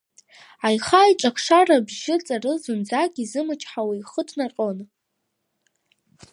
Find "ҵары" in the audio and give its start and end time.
2.25-2.53